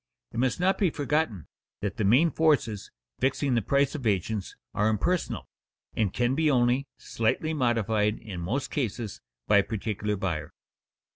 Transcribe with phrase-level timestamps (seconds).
[0.31, 1.45] It must not be forgotten
[1.81, 5.47] that the main forces fixing the prices of agents are impersonal,
[5.95, 10.53] and can be only slightly modified in most cases by a particular buyer.